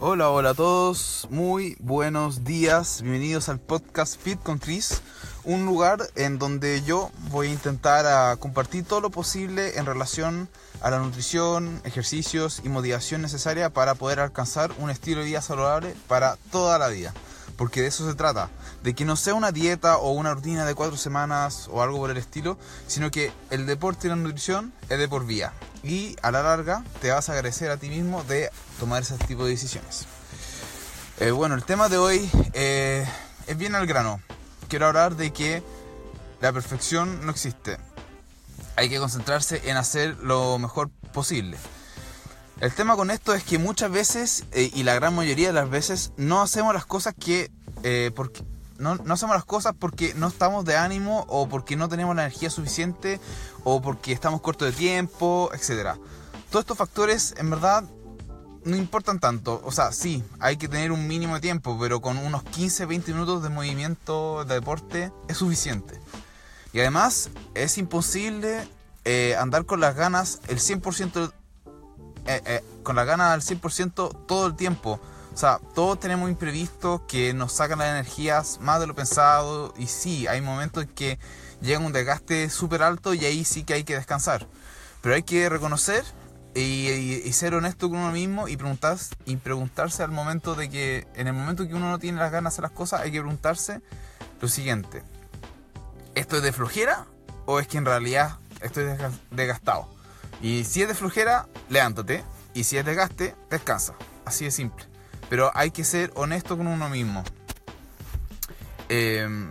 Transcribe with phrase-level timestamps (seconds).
[0.00, 5.02] Hola, hola a todos, muy buenos días, bienvenidos al podcast Fit con Chris,
[5.42, 10.48] un lugar en donde yo voy a intentar a compartir todo lo posible en relación
[10.82, 15.96] a la nutrición, ejercicios y motivación necesaria para poder alcanzar un estilo de vida saludable
[16.06, 17.12] para toda la vida.
[17.56, 18.50] Porque de eso se trata,
[18.84, 22.12] de que no sea una dieta o una rutina de cuatro semanas o algo por
[22.12, 22.56] el estilo,
[22.86, 25.52] sino que el deporte y la nutrición es de por vía.
[25.82, 28.50] Y a la larga te vas a agradecer a ti mismo de
[28.80, 30.06] tomar ese tipo de decisiones.
[31.20, 33.06] Eh, bueno, el tema de hoy eh,
[33.46, 34.20] es bien al grano.
[34.68, 35.62] Quiero hablar de que
[36.40, 37.78] la perfección no existe.
[38.76, 41.56] Hay que concentrarse en hacer lo mejor posible.
[42.60, 45.70] El tema con esto es que muchas veces, eh, y la gran mayoría de las
[45.70, 47.50] veces, no hacemos las cosas que...
[48.14, 48.42] Porque,
[48.78, 52.22] no, no, hacemos las cosas porque no estamos de ánimo o porque no tenemos la
[52.22, 53.20] energía suficiente
[53.64, 55.98] o porque estamos cortos de tiempo, etc.
[56.50, 57.84] Todos estos factores en verdad
[58.64, 59.60] no importan tanto.
[59.64, 63.42] O sea, sí, hay que tener un mínimo de tiempo, pero con unos 15-20 minutos
[63.42, 66.00] de movimiento de deporte es suficiente.
[66.72, 68.68] Y además es imposible
[69.04, 71.32] eh, andar con las ganas el 100%
[72.26, 75.00] eh, eh, con la gana al 100% todo el tiempo.
[75.38, 79.72] O sea, todos tenemos imprevistos que nos sacan las energías más de lo pensado.
[79.78, 81.20] Y sí, hay momentos en que
[81.60, 84.48] llega un desgaste súper alto y ahí sí que hay que descansar.
[85.00, 86.02] Pero hay que reconocer
[86.56, 91.28] y, ser honesto con uno mismo y, preguntar, y preguntarse al momento de que, en
[91.28, 93.80] el momento que uno no tiene las ganas de hacer las cosas, hay que preguntarse
[94.40, 95.04] lo siguiente.
[96.16, 97.06] ¿Esto es de flojera
[97.46, 98.86] o es que en realidad estoy
[99.30, 99.88] desgastado?
[100.42, 102.24] Y si es de flojera, levántate.
[102.54, 103.94] Y si es de gaste, descansa.
[104.24, 104.97] Así de simple.
[105.28, 107.24] Pero hay que ser honesto con uno mismo.
[108.88, 109.50] Em,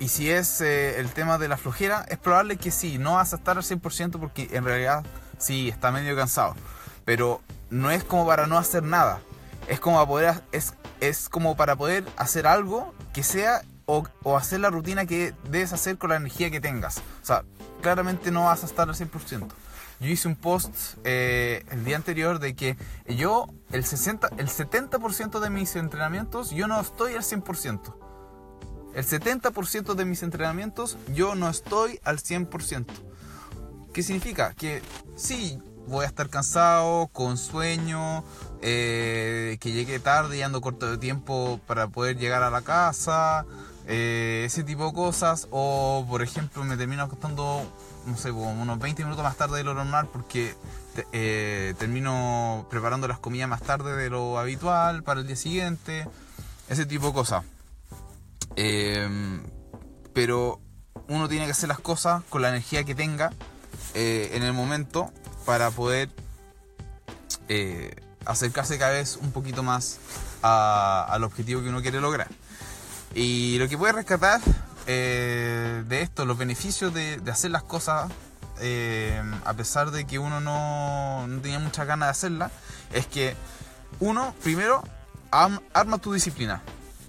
[0.00, 3.32] y si es eh, el tema de la flojera, es probable que sí, no vas
[3.32, 5.04] a estar al 100% porque en realidad
[5.38, 6.54] sí, está medio cansado.
[7.04, 7.40] Pero
[7.70, 9.20] no es como para no hacer nada.
[9.68, 14.60] Es como, poder, es, es como para poder hacer algo que sea o, o, hacer
[14.60, 16.98] la rutina que debes hacer con la energía que tengas.
[16.98, 17.44] O sea,
[17.80, 19.48] claramente no vas a estar al 100%.
[20.00, 20.72] Yo hice un post
[21.04, 22.76] eh, el día anterior de que
[23.08, 27.94] yo, el, 60, el 70% de mis entrenamientos, yo no estoy al 100%.
[28.94, 32.86] El 70% de mis entrenamientos, yo no estoy al 100%.
[33.92, 34.54] ¿Qué significa?
[34.54, 34.82] Que
[35.16, 38.22] sí, voy a estar cansado, con sueño,
[38.62, 43.46] eh, que llegue tarde y ando corto de tiempo para poder llegar a la casa,
[43.90, 45.48] eh, ese tipo de cosas.
[45.50, 47.62] O, por ejemplo, me termino acostando
[48.06, 50.54] no sé, unos 20 minutos más tarde de lo normal porque
[51.12, 56.06] eh, termino preparando las comidas más tarde de lo habitual para el día siguiente,
[56.68, 57.44] ese tipo de cosas.
[58.56, 59.42] Em,
[60.12, 60.60] pero
[61.08, 63.32] uno tiene que hacer las cosas con la energía que tenga
[63.94, 65.10] eh, en el momento
[65.46, 66.10] para poder
[68.26, 69.98] acercarse cada vez un poquito más
[70.42, 72.28] al objetivo que uno quiere lograr.
[73.14, 74.40] Y lo que puede rescatar
[74.86, 78.10] eh, de esto, los beneficios de, hacer las cosas,
[78.60, 82.52] eh, a pesar de que uno no, tenía muchas ganas de hacerlas,
[82.92, 83.34] es que
[84.00, 84.82] uno, primero,
[85.30, 86.62] arma tu disciplina,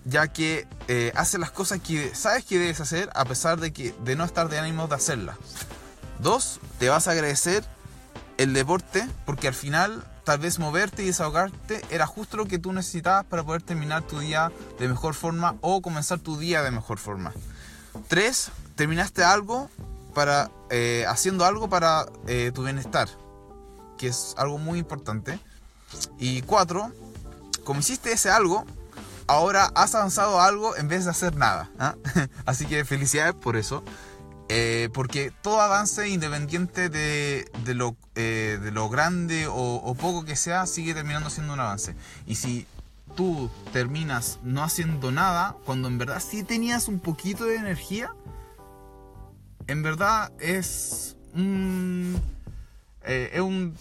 [0.06, 3.94] ya que eh, haces las cosas que sabes que debes hacer a pesar de, que,
[4.04, 5.38] de no estar de ánimo de hacerlas.
[6.20, 7.64] Dos, te vas a agradecer
[8.38, 12.72] el deporte porque al final tal vez moverte y desahogarte era justo lo que tú
[12.72, 17.00] necesitabas para poder terminar tu día de mejor forma o comenzar tu día de mejor
[17.00, 17.34] forma.
[18.08, 19.72] Tres, terminaste algo
[20.14, 23.10] para, eh, haciendo algo para eh, tu bienestar,
[23.98, 25.40] que es algo muy importante.
[26.20, 26.92] Y cuatro,
[27.64, 28.66] como hiciste ese algo,
[29.26, 31.72] ahora has avanzado algo en vez de hacer nada.
[31.80, 31.96] ¿ah?
[32.46, 33.84] Así que felicidades por eso.
[34.52, 40.66] Eh, porque todo avance, independiente de, de, lo, de lo, grande o, poco que sea,
[40.66, 41.96] sigue terminando siendo un avance.
[42.26, 42.66] Y si
[43.16, 48.12] tú terminas no haciendo nada, cuando en verdad sí tenías un poquito de energía,
[49.68, 52.20] en verdad es un,
[53.04, 53.76] eh, es un,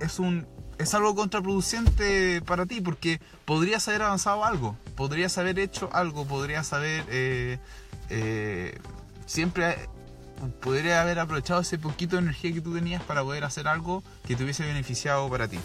[0.00, 0.46] es, un,
[0.78, 6.72] es algo contraproducente para ti porque podrías haber avanzado algo, podrías haber hecho algo, podrías
[6.72, 7.58] haber eh,
[8.10, 8.78] eh,
[9.26, 9.88] siempre
[10.60, 14.36] podría haber aprovechado ese poquito de energía que tú tenías para poder hacer algo que
[14.36, 15.58] te hubiese beneficiado para ti.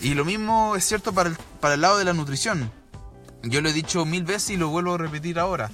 [0.00, 2.70] Y lo mismo es cierto para el, para el lado de la nutrición.
[3.42, 5.70] Yo lo he dicho mil veces y lo vuelvo a repetir ahora.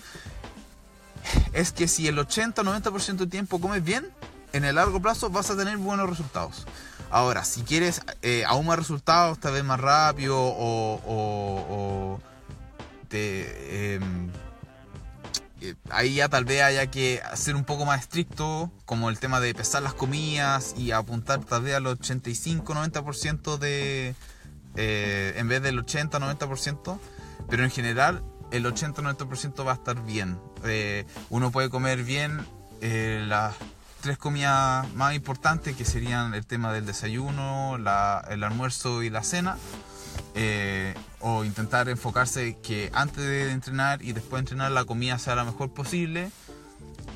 [1.52, 4.10] Es que si el 80 o 90% del tiempo comes bien,
[4.52, 6.66] en el largo plazo vas a tener buenos resultados.
[7.10, 12.20] Ahora, si quieres eh, aún más resultados, tal vez más rápido o, o,
[13.08, 14.30] te, em,
[15.60, 19.40] eh, ahí ya tal vez haya que ser un poco más estricto, como el tema
[19.40, 24.14] de pesar las comidas y apuntar tal vez al 85-90% de,
[24.76, 27.00] eh, en vez del 80-90%,
[27.48, 28.22] pero en general
[28.52, 30.38] el 80-90% va a estar bien.
[30.64, 32.46] Eh, uno puede comer bien
[32.80, 33.56] las
[34.00, 39.58] tres comidas más importantes que serían el tema del desayuno, el almuerzo y la cena.
[41.20, 45.44] O intentar enfocarse que antes de entrenar y después de entrenar la comida sea la
[45.44, 46.30] mejor posible.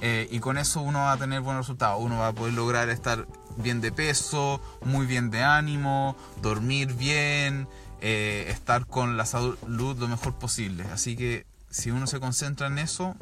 [0.03, 2.03] y con eso uno va a tener buenos resultados.
[2.03, 3.27] Uno va a poder lograr estar
[3.57, 7.69] bien de peso, muy bien de ánimo, dormir bien,
[8.01, 10.85] eh, estar con la salud lo mejor posible.
[10.93, 13.15] Así que si uno se concentra en eso,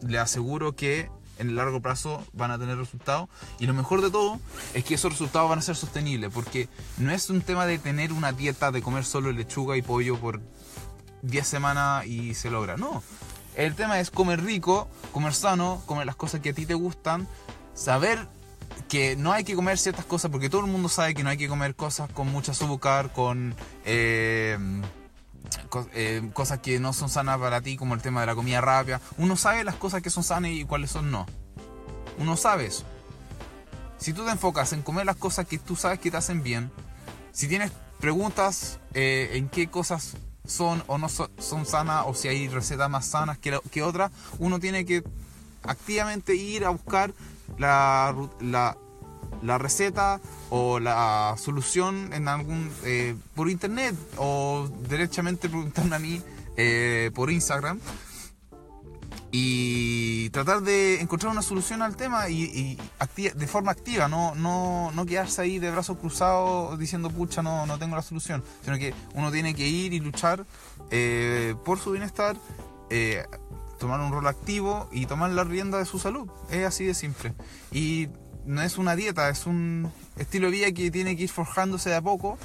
[0.00, 3.28] le aseguro que en el largo plazo van a tener resultados.
[3.58, 4.40] Y lo mejor de todo
[4.74, 8.12] es que esos resultados van a ser sostenibles, porque no es un tema de tener
[8.12, 10.40] una dieta de comer solo lechuga y pollo por
[11.22, 12.76] 10 semanas y se logra.
[12.76, 13.02] No.
[13.56, 17.28] El tema es comer rico, comer sano, comer las cosas que a ti te gustan,
[17.74, 18.26] saber
[18.88, 21.36] que no hay que comer ciertas cosas porque todo el mundo sabe que no hay
[21.36, 23.54] que comer cosas con mucha azúcar, con
[23.84, 24.58] eh,
[25.92, 29.00] eh, cosas que no son sanas para ti, como el tema de la comida rápida.
[29.18, 31.26] Uno sabe las cosas que son sanas y cuáles son no.
[32.18, 32.84] Uno sabe eso.
[33.98, 36.70] Si tú te enfocas en comer las cosas que tú sabes que te hacen bien,
[37.32, 42.48] si tienes preguntas eh, en qué cosas son o no son, sanas o si hay
[42.48, 45.02] recetas más sanas que, que otras, uno tiene que
[45.62, 47.14] activamente ir a buscar
[47.58, 48.76] la, la,
[49.42, 50.20] la receta
[50.50, 56.22] o la solución en algún eh, por internet o derechamente preguntarme a mí
[56.56, 57.80] eh, por Instagram
[59.30, 62.78] y tratar de encontrar una solución al tema y,
[63.16, 67.76] de forma activa, no, no, no, quedarse ahí de brazos cruzados diciendo pucha no, no
[67.76, 70.46] tengo la solución, sino que uno tiene que ir y luchar
[70.92, 72.36] eh, por su bienestar,
[73.80, 76.28] tomar un rol activo y tomar la rienda de su salud.
[76.50, 77.34] Es así de simple.
[77.72, 78.08] Y
[78.46, 81.96] no es una dieta, es un estilo de vida que tiene que ir forjándose de
[81.96, 82.38] a poco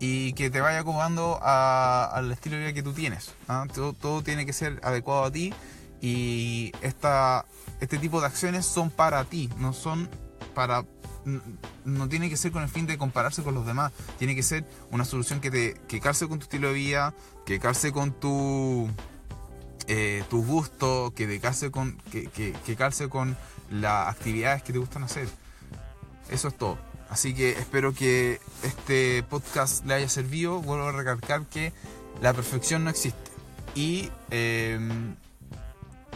[0.00, 3.34] y que te vaya acomodando al estilo de vida que tú tienes.
[3.48, 3.66] ¿ah?
[3.72, 5.52] Todo, tiene que ser adecuado a ti
[6.00, 7.46] y esta,
[7.80, 10.08] este tipo de acciones son para ti, no son
[10.54, 10.84] para...
[11.86, 14.66] No tiene que ser con el fin de compararse con los demás, tiene que ser
[14.90, 17.14] una solución que, te, que calce con tu estilo de vida,
[17.46, 18.90] que calce con tu
[19.86, 23.36] eh, tus gustos, que, calce con, que, que, calce con
[23.70, 25.28] las actividades que te gustan hacer.
[26.28, 26.78] Eso es todo.
[27.10, 30.60] Así que espero que este podcast le haya servido.
[30.60, 31.72] Vuelvo a recalcar que
[32.20, 33.30] la perfección no existe.
[33.74, 35.14] Y em,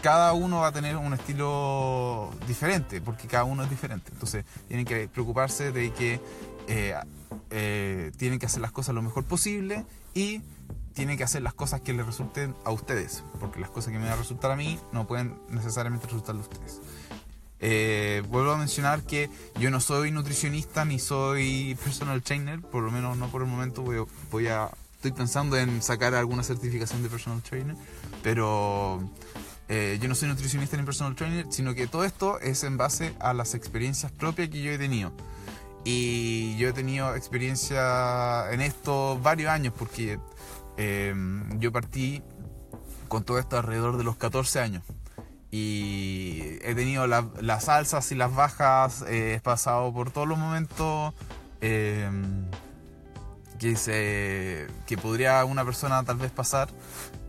[0.02, 4.10] cada uno va a tener un estilo diferente, porque cada uno es diferente.
[4.12, 6.20] Entonces tienen que preocuparse de que
[6.68, 6.94] eh,
[7.50, 9.84] eh, tienen que hacer las cosas lo mejor posible
[10.14, 10.42] y
[10.94, 14.06] tiene que hacer las cosas que le resulten a ustedes, porque las cosas que me
[14.06, 16.80] van a resultar a mí no pueden necesariamente resultarle a ustedes.
[17.60, 22.90] Eh, vuelvo a mencionar que yo no soy nutricionista ni soy personal trainer, por lo
[22.90, 23.82] menos no por el momento.
[24.30, 27.76] Voy, a, estoy pensando en sacar alguna certificación de personal trainer,
[28.22, 29.00] pero
[29.68, 33.14] eh, yo no soy nutricionista ni personal trainer, sino que todo esto es en base
[33.20, 35.12] a las experiencias propias que yo he tenido.
[35.84, 40.18] Y yo he tenido experiencia en esto varios años, porque
[40.78, 42.22] Em, yo partí
[43.08, 44.84] con todo esto alrededor de los 14 años.
[45.50, 51.14] Y he tenido las alzas y las bajas, he pasado por todos los momentos
[51.60, 52.44] em,
[53.58, 56.68] que, se, que podría una persona tal vez pasar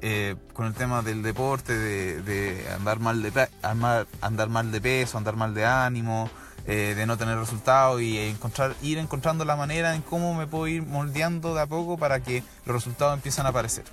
[0.01, 5.35] eh, con el tema del deporte, de, andar, mal de, andar mal de peso, andar
[5.35, 6.29] mal de ánimo,
[6.67, 10.67] eh, de no tener resultados y encontrar, ir encontrando la manera en cómo me puedo
[10.67, 13.85] ir moldeando de a poco para que los resultados empiecen a aparecer.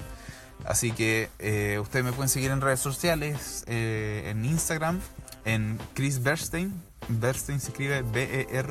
[0.64, 5.00] Así que eh, ustedes me pueden seguir en redes sociales, eh, en Instagram,
[5.44, 6.72] en Chris Bernstein.
[7.08, 8.68] Bernstein se escribe B-E-R-S-T-E-I-N.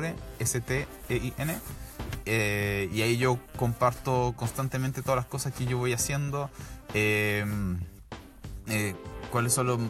[2.26, 6.50] y ahí yo comparto constantemente todas las cosas que yo voy haciendo.
[9.30, 9.80] cuáles son los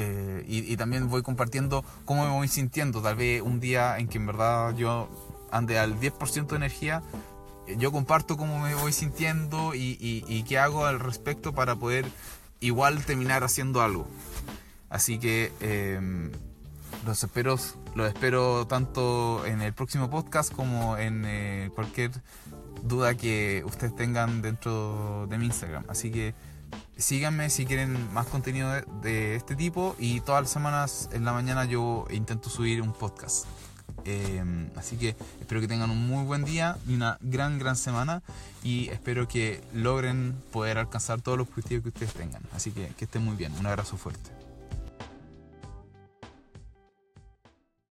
[0.00, 3.02] eh, y, también voy compartiendo cómo me voy sintiendo.
[3.02, 5.08] Tal vez un día en que en verdad yo
[5.50, 7.37] ande al 10% de energía, eh,
[7.76, 12.06] yo comparto cómo me voy sintiendo y, qué hago al respecto para poder
[12.60, 14.08] igual terminar haciendo algo.
[14.90, 16.30] Así que em,
[17.04, 17.56] los espero,
[17.94, 22.10] los espero tanto en el próximo podcast como en eh, cualquier
[22.82, 25.84] duda que ustedes tengan dentro de mi Instagram.
[25.88, 26.34] Así que
[26.96, 28.70] síganme si quieren más contenido
[29.02, 33.46] de, este tipo y todas las semanas en la mañana yo intento subir un podcast.
[34.08, 38.22] Em, así que espero que tengan un muy buen día y una gran, gran semana
[38.64, 42.42] y espero que logren poder alcanzar todos los objetivos que ustedes tengan.
[42.54, 43.52] Así que que estén muy bien.
[43.58, 44.30] Un abrazo fuerte.